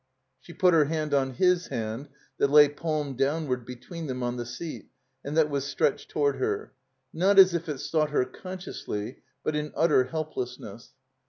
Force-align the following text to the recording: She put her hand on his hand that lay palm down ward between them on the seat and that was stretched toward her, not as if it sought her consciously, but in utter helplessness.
She 0.39 0.51
put 0.51 0.73
her 0.73 0.85
hand 0.85 1.13
on 1.13 1.35
his 1.35 1.67
hand 1.67 2.09
that 2.39 2.49
lay 2.49 2.67
palm 2.69 3.15
down 3.15 3.45
ward 3.45 3.67
between 3.67 4.07
them 4.07 4.23
on 4.23 4.35
the 4.35 4.47
seat 4.47 4.87
and 5.23 5.37
that 5.37 5.47
was 5.47 5.63
stretched 5.65 6.09
toward 6.09 6.37
her, 6.37 6.73
not 7.13 7.37
as 7.37 7.53
if 7.53 7.69
it 7.69 7.77
sought 7.77 8.09
her 8.09 8.25
consciously, 8.25 9.17
but 9.43 9.55
in 9.55 9.71
utter 9.75 10.05
helplessness. 10.05 10.93